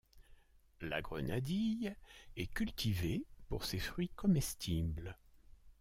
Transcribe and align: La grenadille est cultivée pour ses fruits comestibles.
La 0.81 0.99
grenadille 1.03 1.95
est 2.35 2.51
cultivée 2.51 3.27
pour 3.49 3.65
ses 3.65 3.77
fruits 3.77 4.09
comestibles. 4.15 5.15